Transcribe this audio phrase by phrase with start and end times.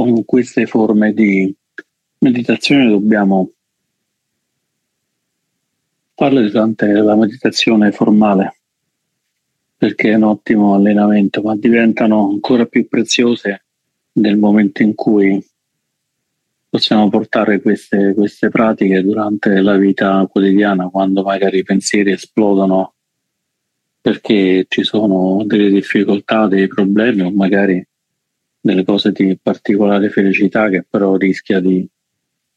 [0.00, 1.54] con queste forme di
[2.20, 3.50] meditazione dobbiamo
[6.14, 8.60] farle durante la meditazione formale
[9.76, 13.64] perché è un ottimo allenamento, ma diventano ancora più preziose
[14.12, 15.42] nel momento in cui
[16.70, 22.94] possiamo portare queste, queste pratiche durante la vita quotidiana, quando magari i pensieri esplodono
[24.00, 27.86] perché ci sono delle difficoltà, dei problemi o magari
[28.60, 31.88] delle cose di particolare felicità che però rischia di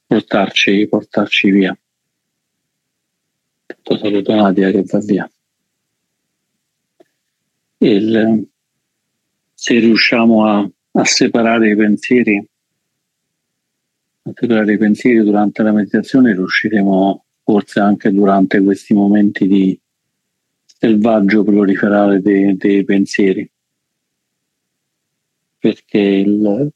[0.05, 1.77] portarci, portarci via.
[3.65, 5.29] Tutto saluto Nadia che va via
[7.83, 8.47] il,
[9.53, 12.47] se riusciamo a, a, separare i pensieri,
[14.23, 19.77] a separare i pensieri durante la meditazione, riusciremo forse anche durante questi momenti di
[20.65, 23.49] selvaggio proliferare dei, dei pensieri.
[25.63, 26.73] Perché il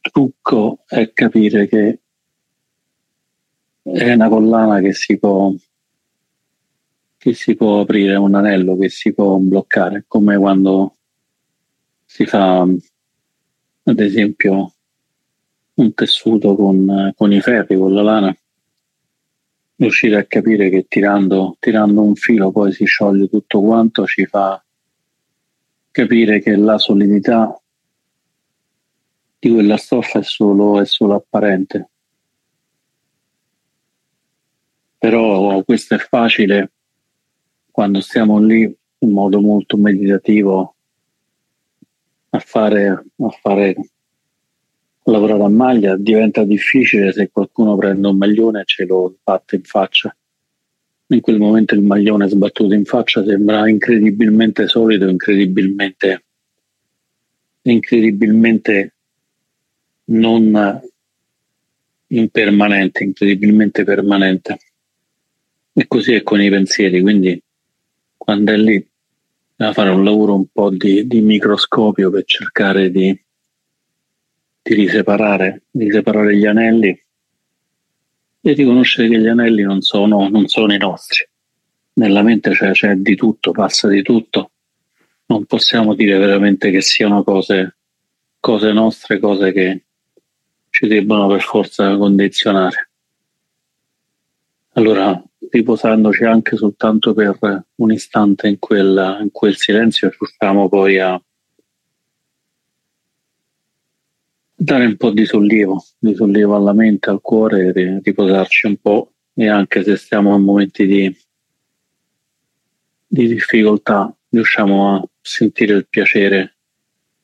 [0.00, 2.00] trucco è capire che
[3.82, 5.52] è una collana che si può
[7.18, 10.96] che si può aprire, un anello che si può bloccare, come quando
[12.06, 14.72] si fa, ad esempio,
[15.74, 18.34] un tessuto con, con i ferri, con la lana,
[19.76, 24.64] riuscire a capire che tirando, tirando un filo poi si scioglie tutto quanto ci fa
[25.90, 27.58] capire che la solidità
[29.44, 31.90] di quella stoffa è solo, è solo apparente.
[34.96, 36.72] Però questo è facile
[37.70, 40.74] quando stiamo lì in modo molto meditativo
[42.30, 43.76] a fare, a fare
[45.02, 49.62] lavorare a maglia diventa difficile se qualcuno prende un maglione e ce lo batte in
[49.64, 50.16] faccia.
[51.08, 56.24] In quel momento il maglione sbattuto in faccia sembra incredibilmente solido, incredibilmente,
[57.60, 58.93] incredibilmente
[60.06, 60.82] non
[62.08, 64.58] impermanente, incredibilmente permanente.
[65.72, 67.42] E così è con i pensieri, quindi
[68.16, 68.88] quando è lì
[69.56, 73.18] a fare un lavoro un po' di, di microscopio per cercare di,
[74.62, 77.02] di, riseparare, di separare gli anelli
[78.40, 81.26] e riconoscere che gli anelli non sono, non sono i nostri.
[81.94, 84.50] Nella mente c'è, c'è di tutto, passa di tutto.
[85.26, 87.76] Non possiamo dire veramente che siano cose,
[88.40, 89.83] cose nostre, cose che
[90.74, 92.90] ci debbono per forza condizionare.
[94.72, 101.22] Allora riposandoci anche soltanto per un istante in quel, in quel silenzio, riusciamo poi a
[104.52, 109.12] dare un po' di sollievo, di sollievo alla mente, al cuore, e riposarci un po'
[109.32, 111.16] e anche se stiamo in momenti di,
[113.06, 116.53] di difficoltà riusciamo a sentire il piacere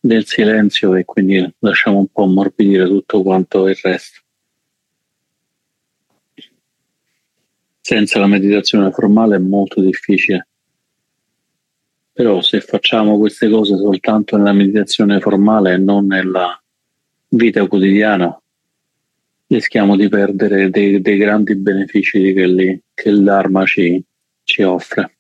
[0.01, 4.21] del silenzio e quindi lasciamo un po' ammorbidire tutto quanto il resto.
[7.91, 10.47] senza la meditazione formale è molto difficile.
[12.13, 16.61] Però se facciamo queste cose soltanto nella meditazione formale e non nella
[17.31, 18.41] vita quotidiana,
[19.49, 24.01] rischiamo di perdere dei, dei grandi benefici di quelli che il Dharma ci,
[24.45, 25.17] ci offre.